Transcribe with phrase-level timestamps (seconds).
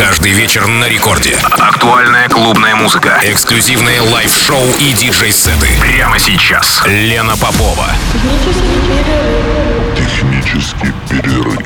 [0.00, 1.36] Каждый вечер на рекорде.
[1.42, 3.20] Актуальная клубная музыка.
[3.22, 5.68] Эксклюзивные live-шоу и диджей-сеты.
[5.78, 6.80] Прямо сейчас.
[6.86, 7.86] Лена Попова.
[9.94, 11.60] Технический перерыв.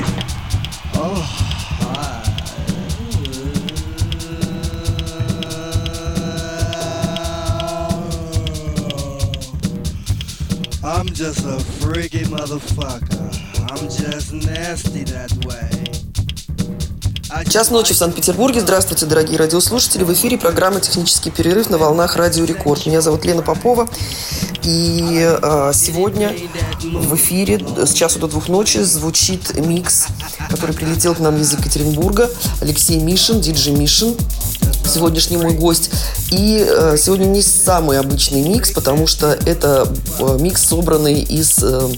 [10.83, 13.31] I'm just a freaky motherfucker.
[13.71, 16.04] I'm just nasty that way.
[17.49, 18.61] Час ночи в Санкт-Петербурге.
[18.61, 20.03] Здравствуйте, дорогие радиослушатели.
[20.03, 22.85] В эфире программа «Технический перерыв» на волнах Радио Рекорд.
[22.85, 23.87] Меня зовут Лена Попова.
[24.63, 26.35] И э, сегодня
[26.83, 30.07] в эфире с часу до двух ночи звучит микс,
[30.49, 32.29] который прилетел к нам из Екатеринбурга.
[32.61, 34.15] Алексей Мишин, диджей Мишин
[34.87, 35.91] сегодняшний мой гость.
[36.31, 41.89] И э, сегодня не самый обычный микс, потому что это э, микс, собранный из э,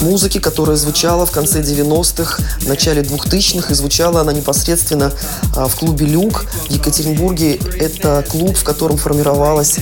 [0.00, 5.12] музыки, которая звучала в конце 90-х, в начале 2000-х, и звучала она непосредственно
[5.56, 7.56] э, в клубе «Люк» в Екатеринбурге.
[7.80, 9.78] Это клуб, в котором формировалась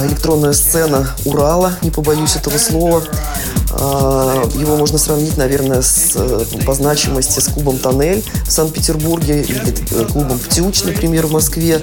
[0.00, 3.02] электронная сцена Урала, не побоюсь этого слова.
[3.74, 6.16] Его можно сравнить, наверное, с,
[6.66, 11.80] по значимости с клубом «Тоннель» в Санкт-Петербурге или клубом «Птюч», например, в Москве.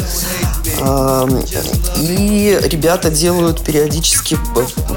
[1.97, 4.37] И ребята делают периодически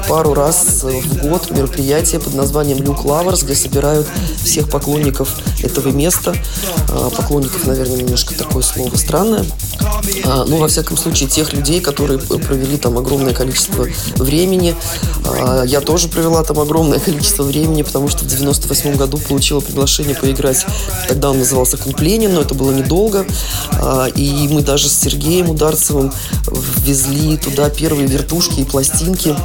[0.07, 4.07] пару раз в год мероприятие под названием «Люк Лаверс», где собирают
[4.43, 5.29] всех поклонников
[5.63, 6.35] этого места.
[7.17, 9.45] Поклонников, наверное, немножко такое слово странное.
[10.25, 14.75] Ну, во всяком случае, тех людей, которые провели там огромное количество времени.
[15.65, 20.65] Я тоже провела там огромное количество времени, потому что в 98 году получила приглашение поиграть.
[21.07, 23.25] Тогда он назывался Клуб Ленин, но это было недолго.
[24.15, 26.13] И мы даже с Сергеем Ударцевым
[26.85, 29.35] везли туда первые вертушки и пластинки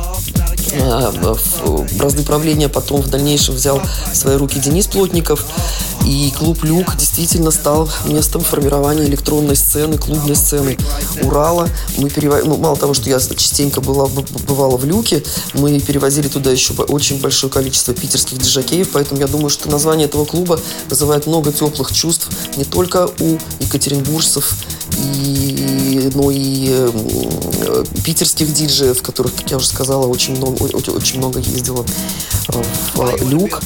[1.97, 3.81] бразды правления потом в дальнейшем взял
[4.13, 5.45] в свои руки Денис Плотников.
[6.07, 10.79] И клуб «Люк» действительно стал местом формирования электронной сцены, клубной сцены
[11.23, 11.69] Урала.
[11.99, 12.45] Мы перев...
[12.47, 14.07] ну, мало того, что я частенько была,
[14.47, 19.51] бывала в «Люке», мы перевозили туда еще очень большое количество питерских диджакеев, поэтому я думаю,
[19.51, 20.59] что название этого клуба
[20.89, 24.55] вызывает много теплых чувств не только у екатеринбуржцев,
[24.99, 31.39] и, но и э, питерских диджеев, которых, как я уже сказала, очень много, очень много
[31.41, 31.85] ездила
[32.95, 33.61] в «Люк».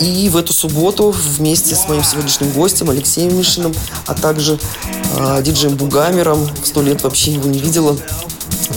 [0.00, 3.74] И в эту субботу вместе с моим сегодняшним гостем Алексеем Мишиным,
[4.06, 4.58] а также
[5.16, 6.48] э, диджеем Бугамером.
[6.64, 7.96] Сто лет вообще его не видела.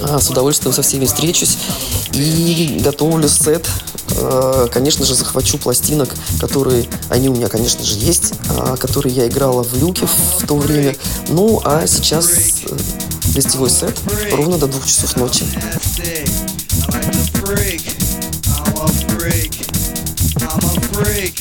[0.02, 1.58] А, с удовольствием со всеми встречусь
[2.14, 3.68] и готовлю сет.
[4.18, 6.10] А, конечно же, захвачу пластинок,
[6.40, 10.56] которые, они у меня, конечно же, есть, а, которые я играла в люке в то
[10.58, 10.96] время.
[11.30, 12.28] Ну, а сейчас
[12.66, 12.78] э,
[13.34, 13.98] гостевой сет
[14.32, 15.46] ровно до двух часов ночи.
[20.42, 21.38] I'm a freak,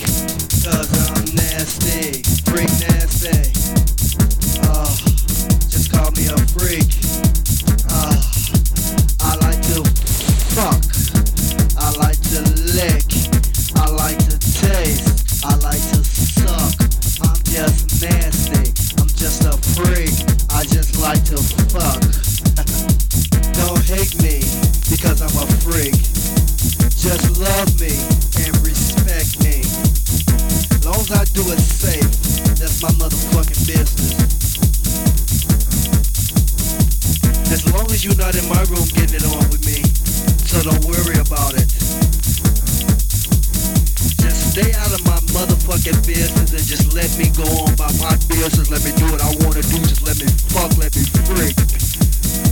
[0.64, 3.52] cause I'm nasty, freak nasty.
[5.68, 6.88] Just call me a freak.
[9.20, 9.84] I like to
[10.54, 10.82] fuck,
[12.74, 13.06] lick,
[13.76, 16.74] I like to taste, I like to suck.
[17.22, 20.10] I'm just nasty, I'm just a freak,
[20.50, 21.38] I just like to
[21.70, 22.02] fuck.
[23.54, 24.42] Don't hate me
[24.90, 25.94] because I'm a freak.
[26.98, 27.94] Just love me
[28.42, 29.62] and respect me.
[30.82, 32.10] Long as I do it safe,
[32.58, 34.18] that's my motherfucking business.
[37.52, 39.78] As long as you're not in my room getting it on with me,
[40.42, 41.63] so don't worry about it.
[44.54, 48.70] Stay out of my motherfucking business and just let me go on by my business.
[48.70, 49.82] Let me do what I wanna do.
[49.82, 51.58] Just let me fuck, let me freak.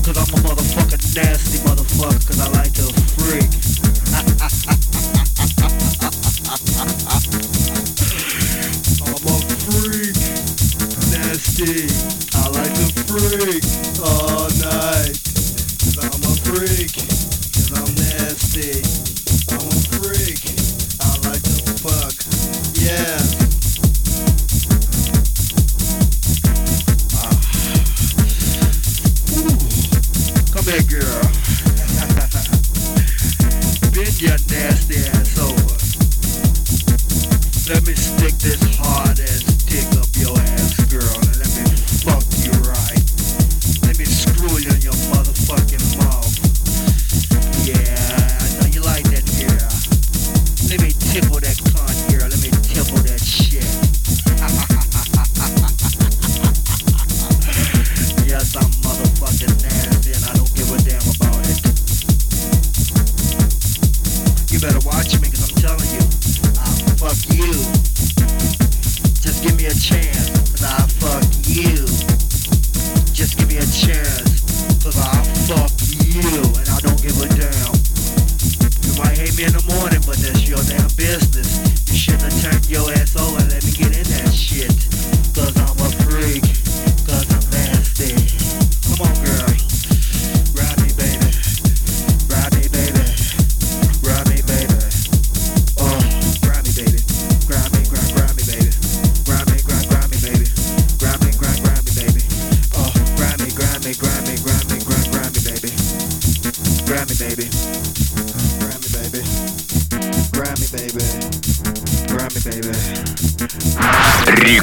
[0.02, 1.91] Cause I'm a motherfucking nasty motherfucker,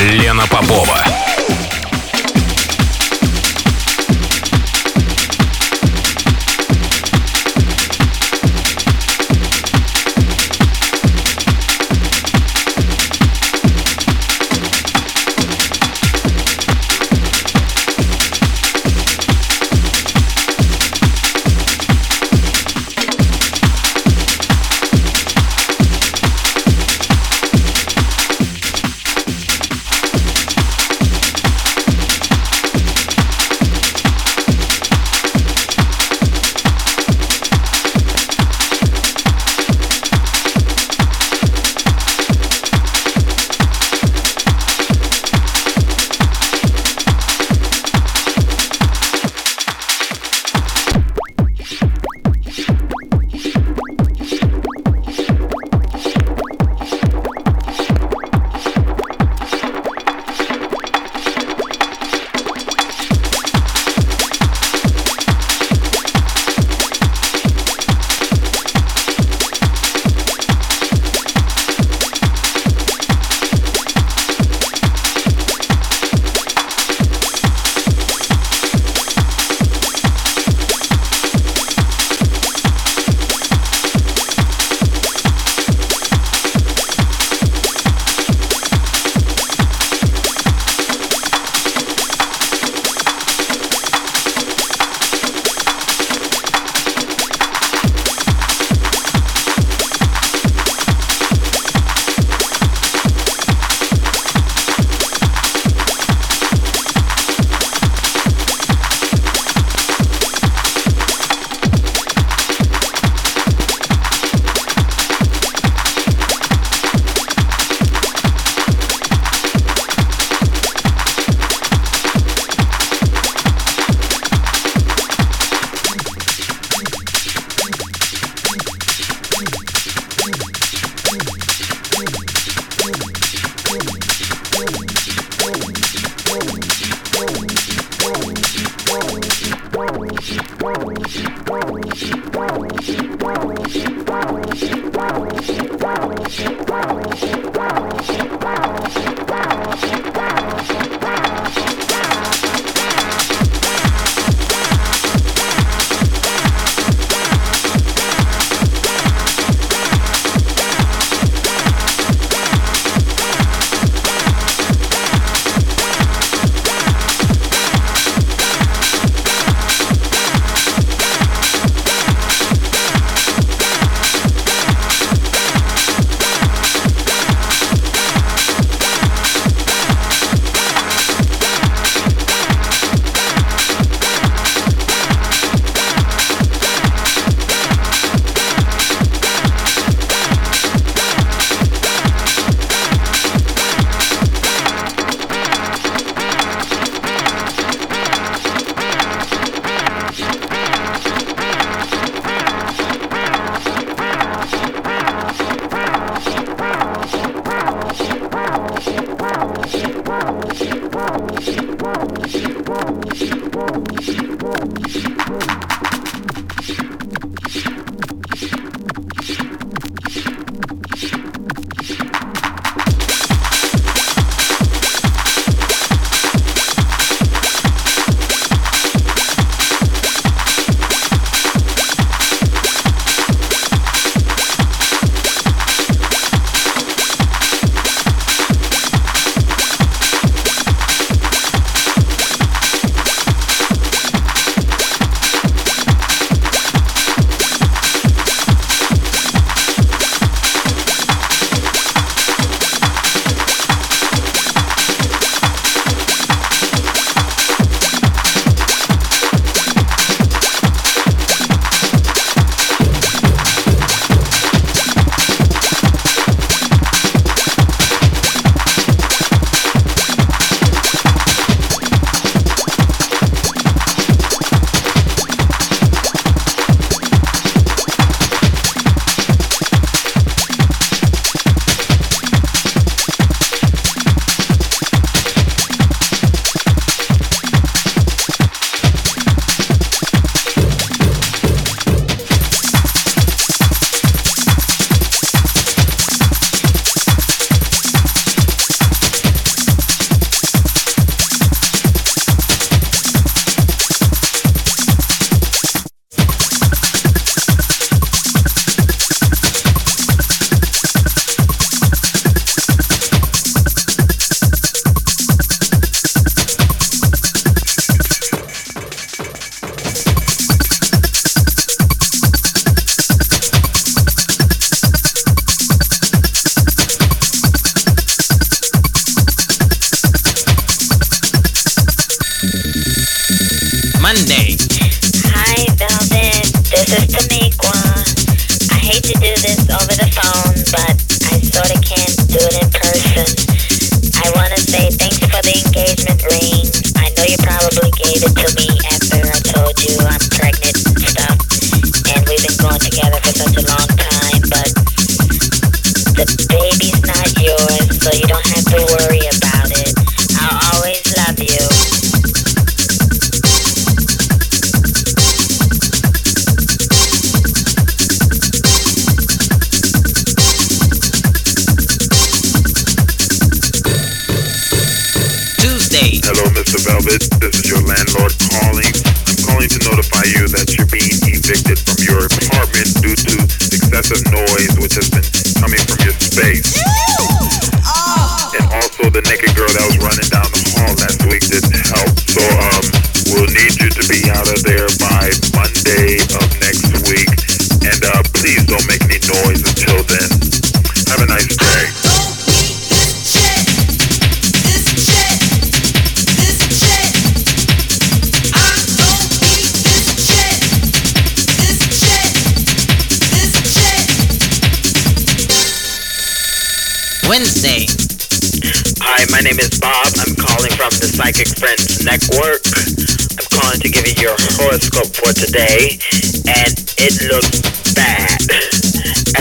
[0.00, 1.19] Лена Попова.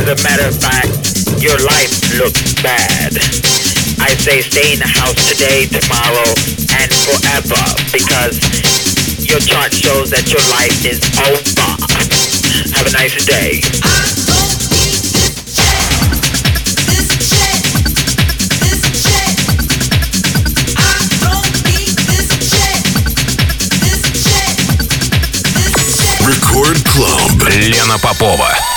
[0.09, 0.88] a matter of fact,
[1.42, 3.12] your life looks bad.
[4.00, 6.31] I say stay in the house today, tomorrow,
[6.81, 8.38] and forever, because
[9.24, 11.74] your chart shows that your life is over.
[12.74, 13.61] Have a nice day.
[26.27, 27.48] Рекорд Клуб.
[27.48, 28.67] Лена Попова.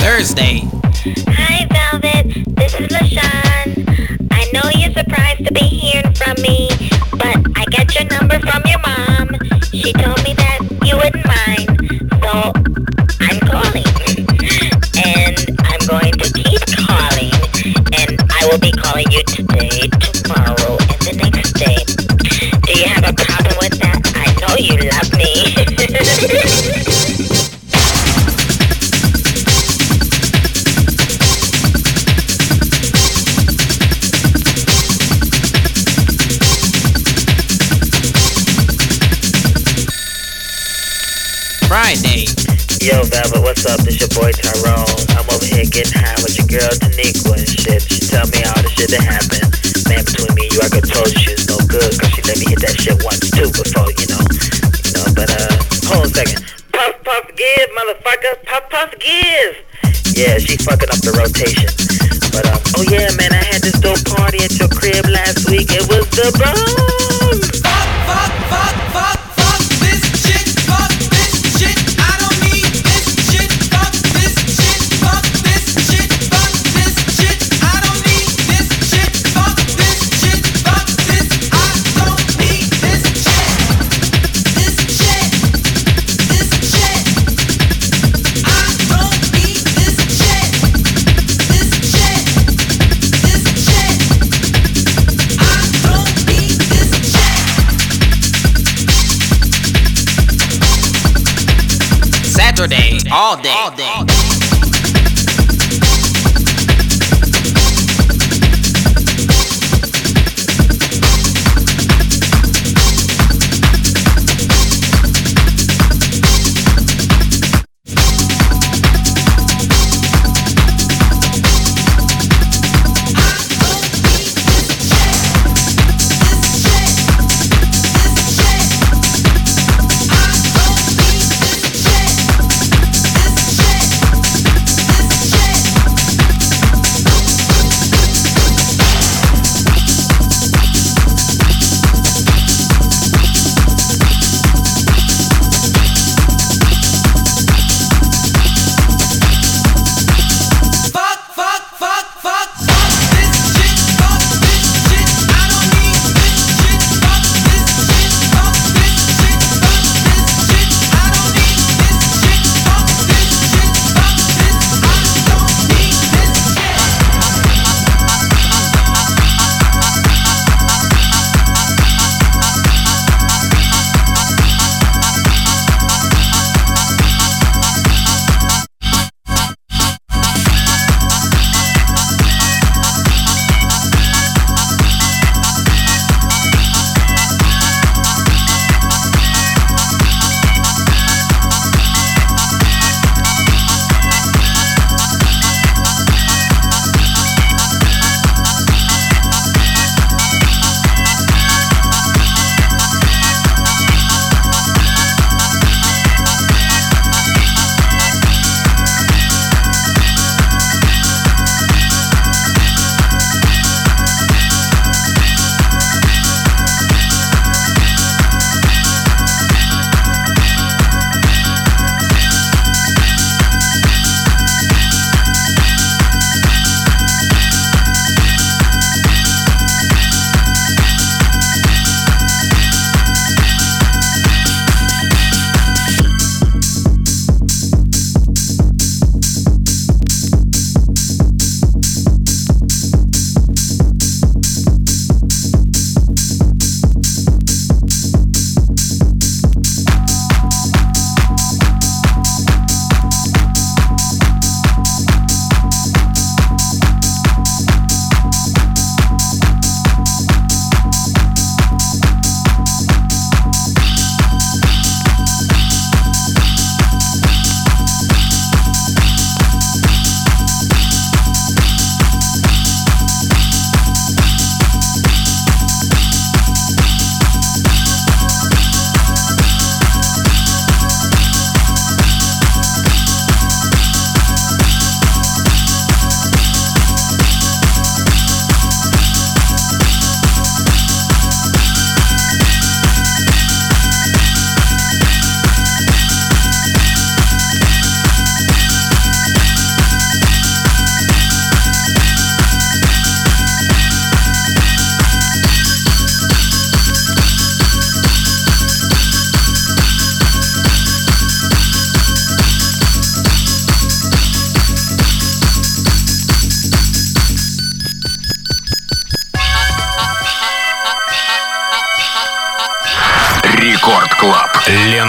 [0.00, 0.62] Thursday.
[1.28, 2.56] Hi, Velvet.
[2.56, 4.28] This is LaShawn.
[4.30, 6.70] I know you're surprised to be hearing from me,
[7.12, 9.28] but I got your number from your mom.
[9.70, 11.68] She told me that you wouldn't mind,
[12.16, 12.32] so
[13.20, 13.84] I'm calling.
[15.04, 15.36] And
[15.68, 17.36] I'm going to keep calling,
[17.92, 21.84] and I will be calling you today, tomorrow, and the next day.
[22.64, 24.00] Do you have a problem with that?
[24.16, 26.66] I know you love me.
[46.60, 47.80] girl Taniqua and shit.
[47.88, 49.48] She tell me all the shit that happened.
[49.88, 52.36] Man, between me and you, I could told she was no good because she let
[52.36, 54.22] me hit that shit once too before, you know.
[54.84, 55.56] You know, but uh,
[55.88, 56.44] hold on a second.
[56.76, 58.34] Puff, puff, give, motherfucker.
[58.44, 59.52] Puff, puff, give.
[60.12, 61.72] Yeah, she fucking up the rotation.
[62.28, 65.72] But um, oh yeah, man, I had this dope party at your crib last week.
[65.72, 67.59] It was the bomb.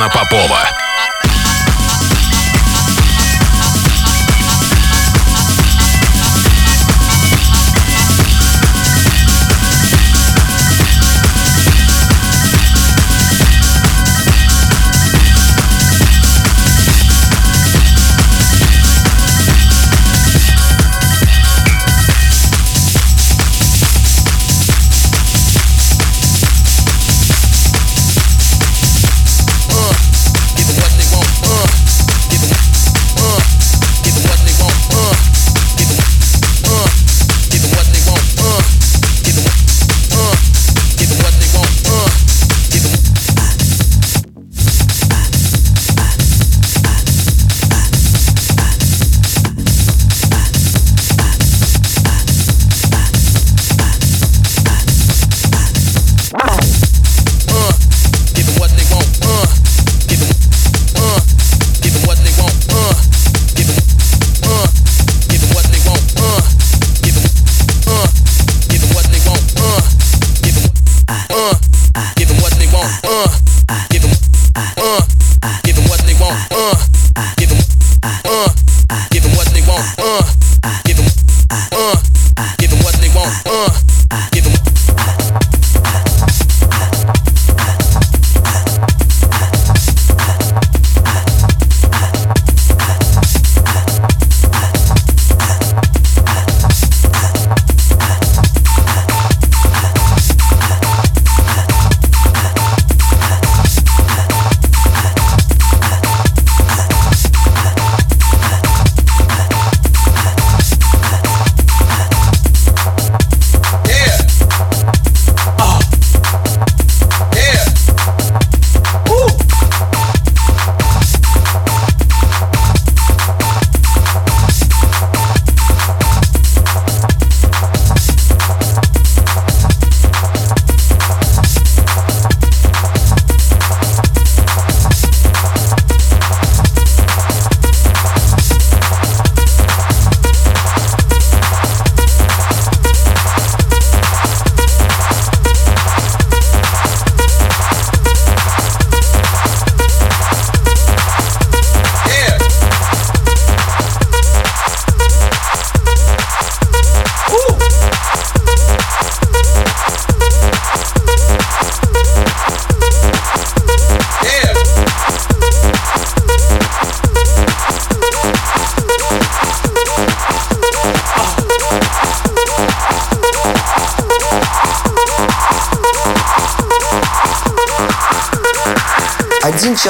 [0.02, 0.81] Лена Попова.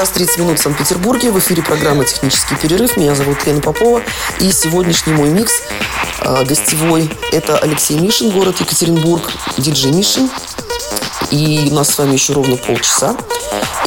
[0.02, 1.30] Час 30 минут в Санкт-Петербурге.
[1.30, 2.98] В эфире программа «Технический перерыв».
[2.98, 4.02] Меня зовут Лена Попова.
[4.40, 5.62] И сегодняшний мой микс
[6.22, 10.28] э, гостевой– это Алексей Мишин, город Екатеринбург, диджей Мишин.
[11.30, 13.16] И у нас с вами еще ровно полчаса.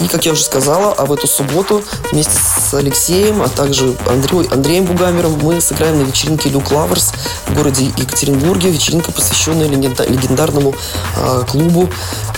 [0.01, 4.49] И, как я уже сказала, а в эту субботу вместе с Алексеем, а также Андрей,
[4.51, 7.13] Андреем Бугамером мы сыграем на вечеринке Люк Лаверс
[7.47, 8.71] в городе Екатеринбурге.
[8.71, 10.75] Вечеринка, посвященная легендарному
[11.17, 11.89] э, клубу,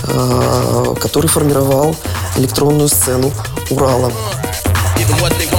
[0.03, 1.95] э, который формировал
[2.37, 3.31] электронную сцену
[3.69, 4.11] Урала.
[4.97, 5.57] Give them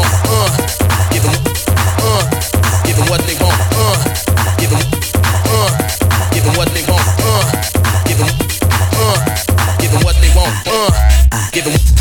[11.70, 11.98] the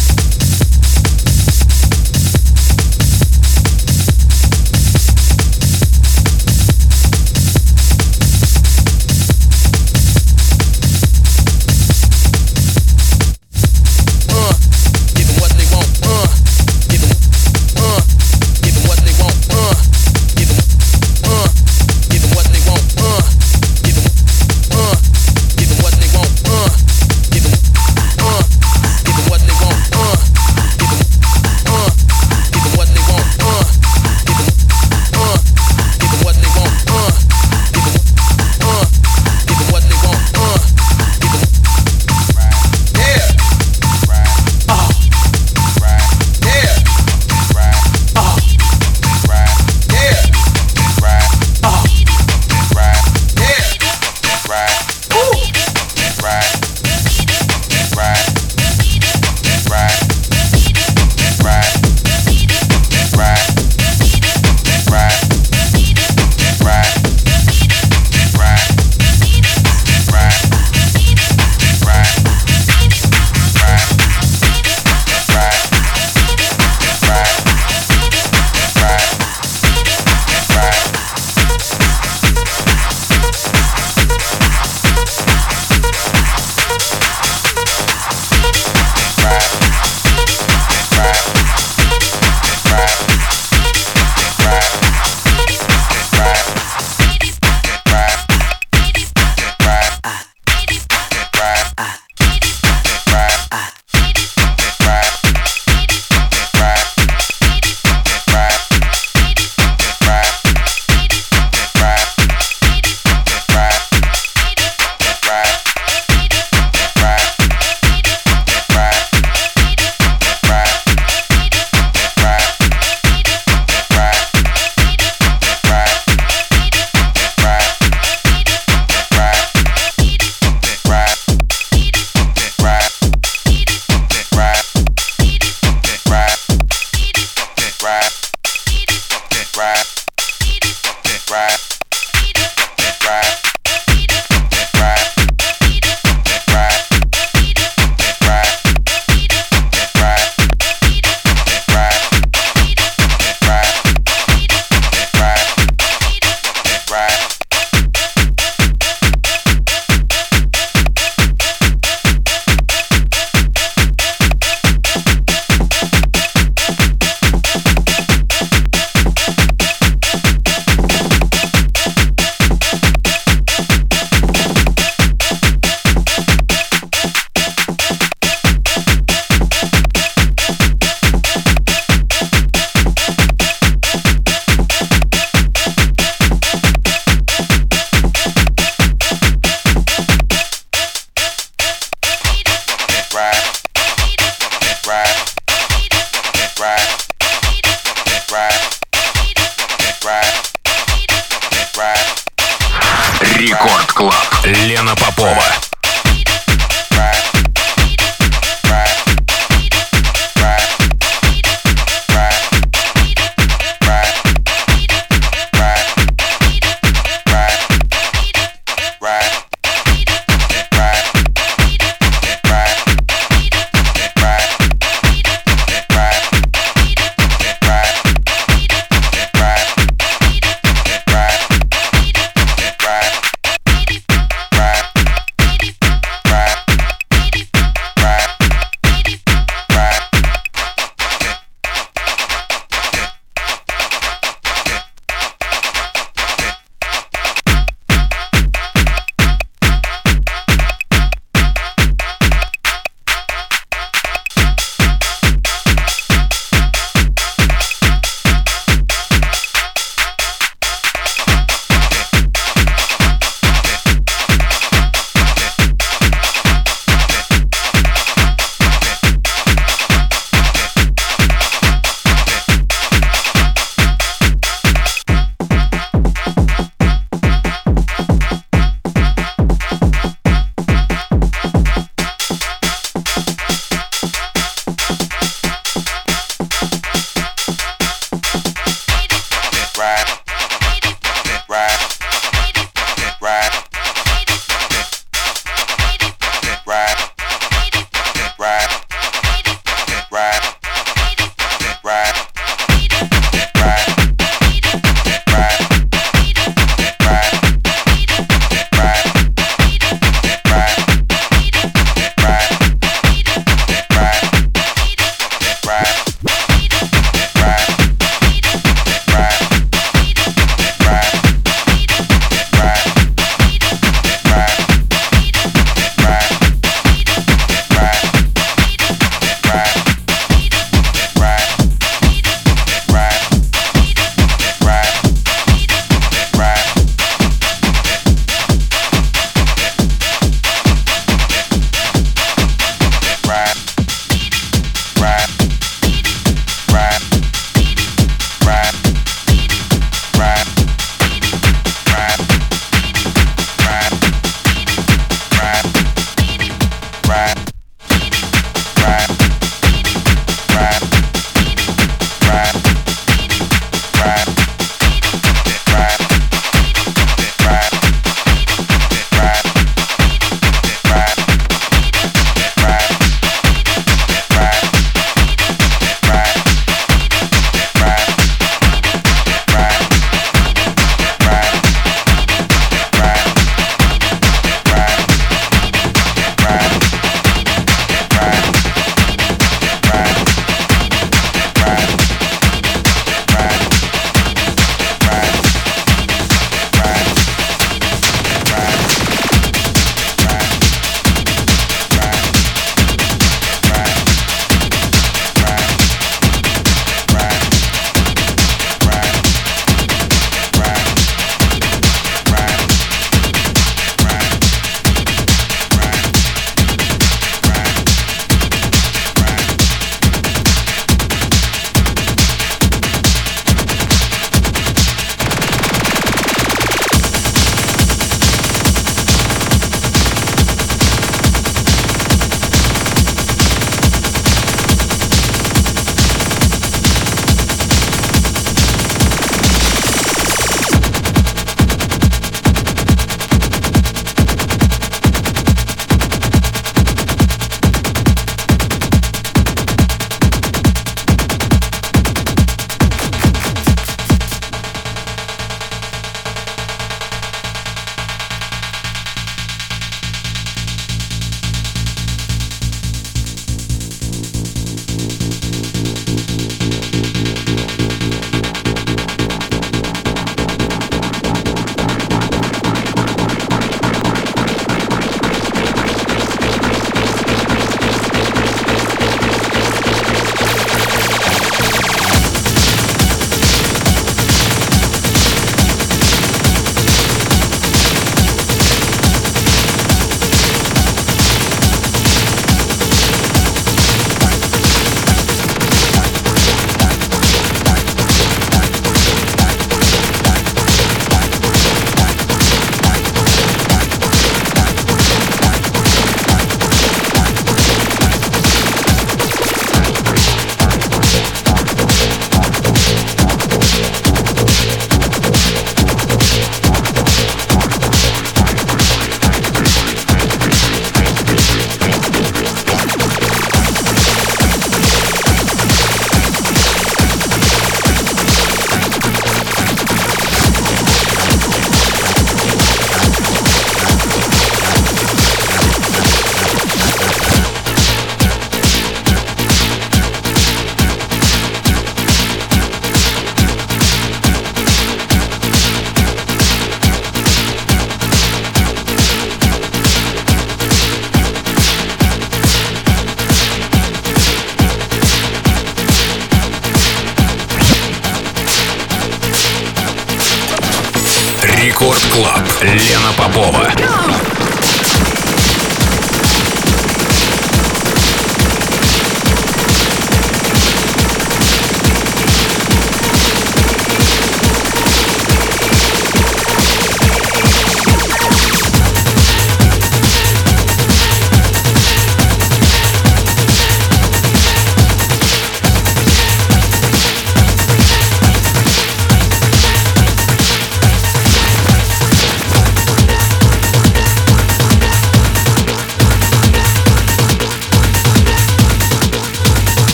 [203.98, 204.14] Клаб.
[204.44, 205.67] Лена Попова.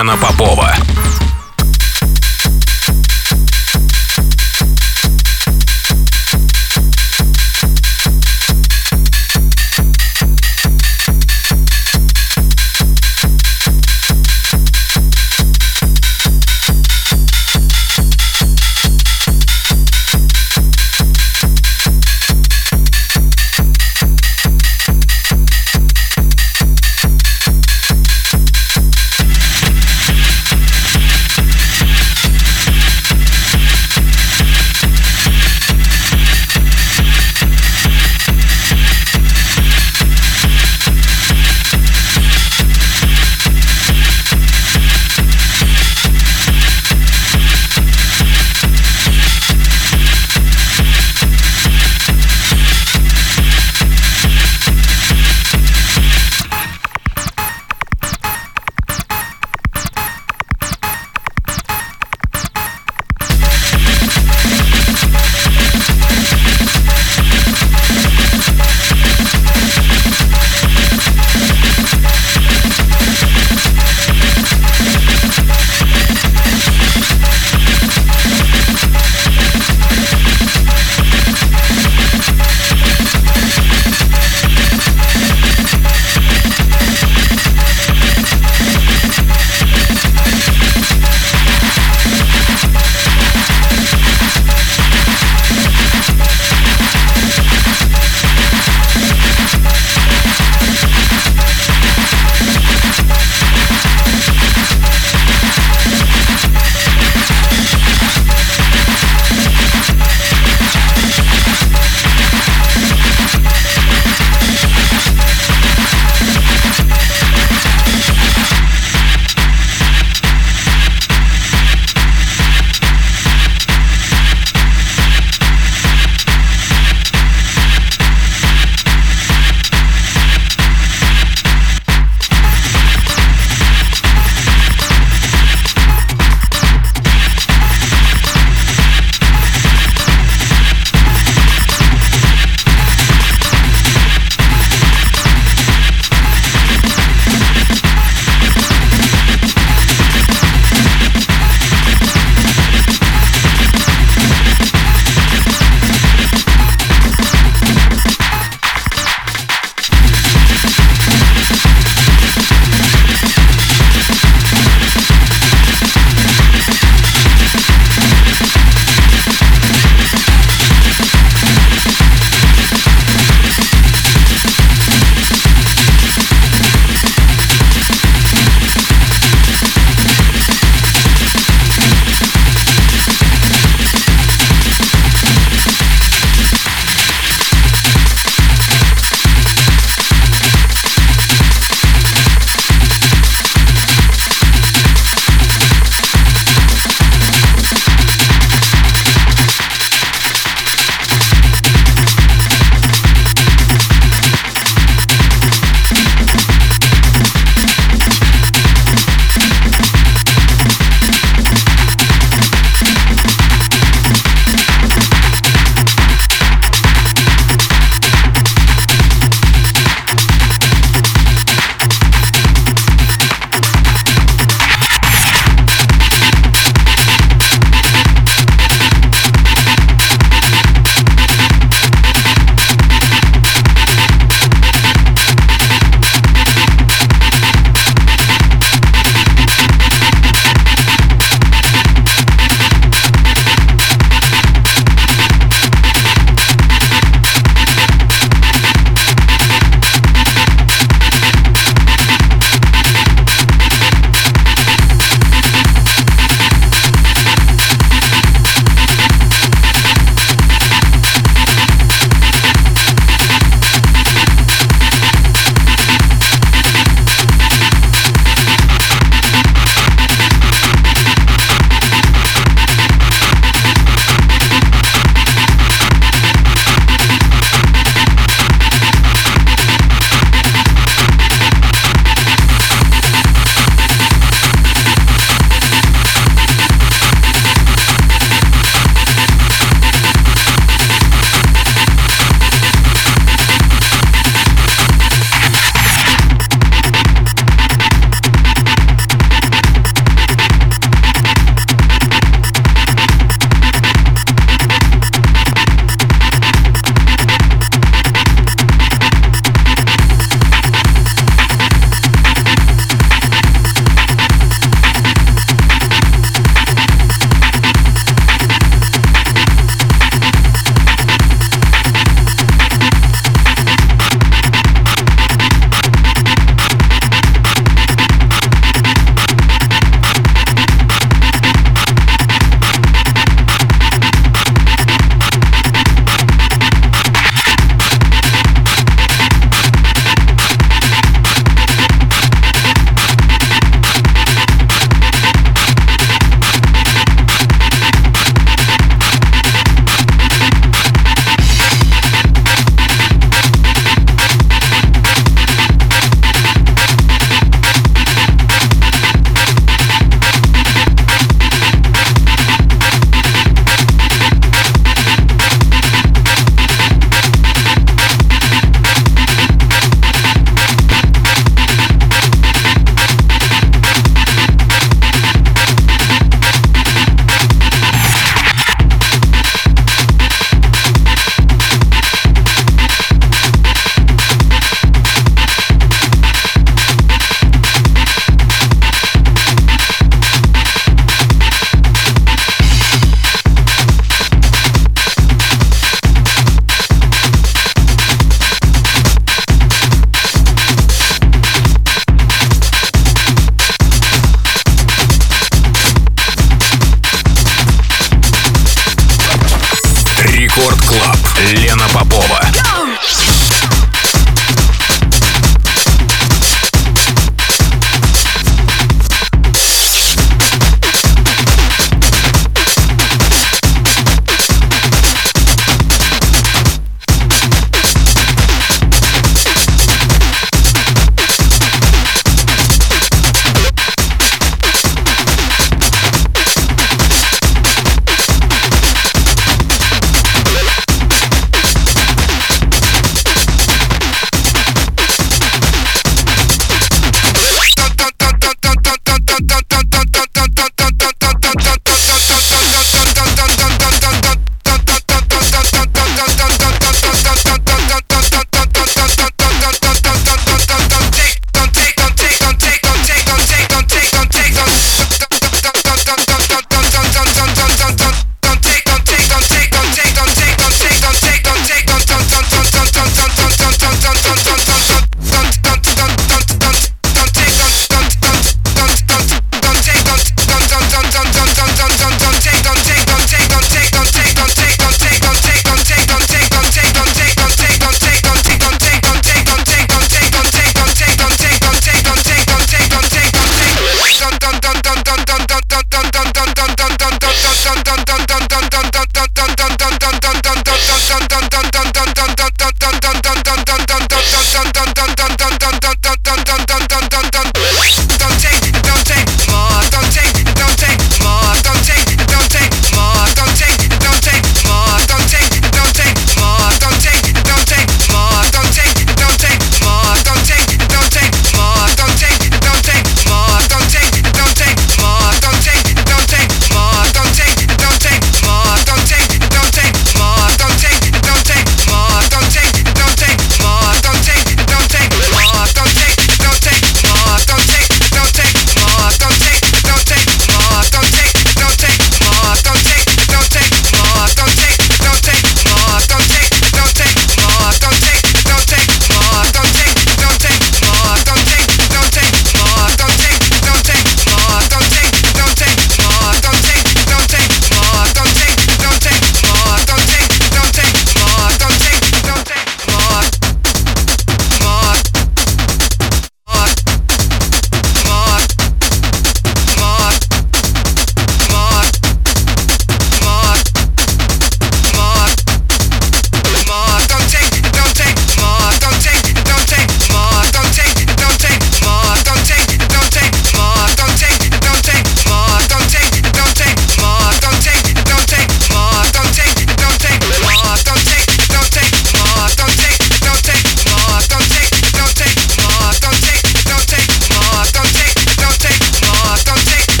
[0.00, 0.89] Лена Попова.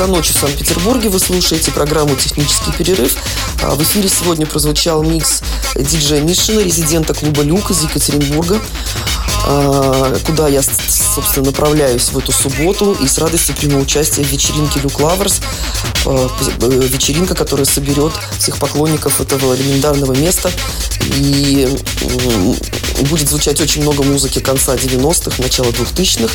[0.00, 1.10] Часа ночи в Санкт-Петербурге.
[1.10, 3.16] Вы слушаете программу «Технический перерыв».
[3.62, 5.42] А, в эфире сегодня прозвучал микс
[5.76, 8.62] диджея Мишина, резидента клуба «Люк» из Екатеринбурга,
[9.44, 14.80] а, куда я, собственно, направляюсь в эту субботу и с радостью приму участие в вечеринке
[14.80, 15.42] «Люк Лаверс».
[16.06, 16.30] А,
[16.60, 20.50] вечеринка, которая соберет всех поклонников этого легендарного места.
[21.16, 21.68] И
[23.08, 26.32] будет звучать очень много музыки конца 90-х, начала 2000-х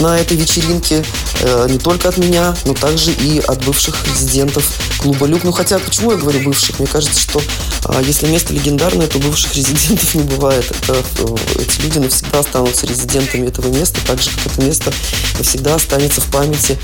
[0.00, 1.04] на этой вечеринке.
[1.40, 4.64] Э, не только от меня, но также и от бывших резидентов
[4.98, 5.44] клуба «Люк».
[5.44, 6.78] Ну, хотя, почему я говорю бывших?
[6.78, 7.42] Мне кажется, что
[7.84, 10.70] а, если место легендарное, то бывших резидентов не бывает.
[10.70, 14.92] Это, э, эти люди навсегда останутся резидентами этого места, так же, как это место
[15.38, 16.78] навсегда останется в памяти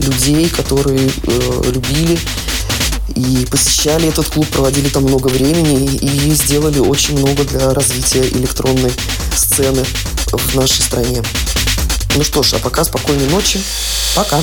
[0.00, 2.18] людей, которые э, любили
[3.14, 8.92] и посещали этот клуб, проводили там много времени и сделали очень много для развития электронной
[9.34, 9.84] сцены
[10.32, 11.22] в нашей стране.
[12.16, 13.60] Ну что ж, а пока спокойной ночи.
[14.14, 14.42] Пока.